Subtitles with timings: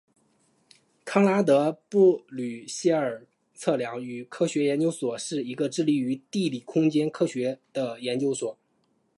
[1.05, 8.57] 康拉德布吕歇尔测量与科学研究所是一个致力于地理空间科学的研究所。